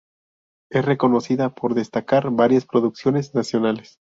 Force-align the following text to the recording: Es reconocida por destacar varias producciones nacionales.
Es 0.71 0.83
reconocida 0.83 1.53
por 1.53 1.75
destacar 1.75 2.31
varias 2.31 2.65
producciones 2.65 3.35
nacionales. 3.35 3.99